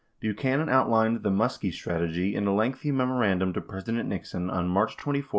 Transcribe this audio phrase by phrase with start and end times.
[0.23, 4.97] 91 Buchanan outlined a "Muskie" strategy in a lengthy memorandum to President Nixon on March
[4.97, 5.29] 24, 1971.